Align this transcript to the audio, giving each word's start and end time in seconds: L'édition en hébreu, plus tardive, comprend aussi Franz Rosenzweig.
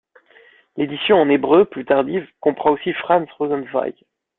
L'édition 0.77 1.17
en 1.17 1.29
hébreu, 1.29 1.65
plus 1.65 1.85
tardive, 1.85 2.27
comprend 2.39 2.71
aussi 2.71 2.91
Franz 2.91 3.27
Rosenzweig. 3.37 4.03